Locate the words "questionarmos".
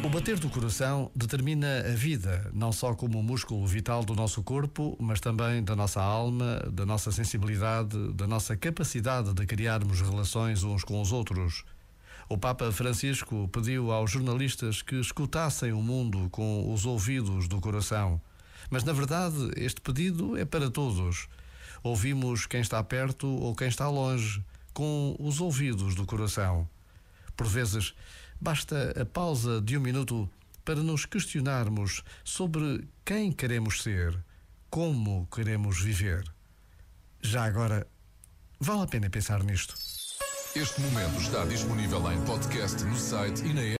31.06-32.02